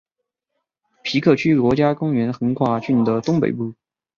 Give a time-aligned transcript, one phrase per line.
[1.03, 3.75] 皮克区国家公园横跨郡的东北部。